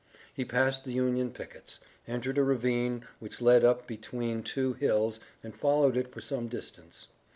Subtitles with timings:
[0.33, 5.53] He passed the Union pickets, entered a ravine which led up between two hills and
[5.53, 7.07] followed it for some distance.